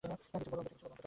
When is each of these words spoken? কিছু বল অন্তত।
কিছু 0.03 0.49
বল 0.51 0.59
অন্তত। 0.61 0.91